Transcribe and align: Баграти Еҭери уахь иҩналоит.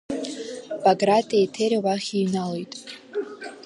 Баграти 0.83 1.37
Еҭери 1.45 1.83
уахь 1.83 2.09
иҩналоит. 2.17 2.71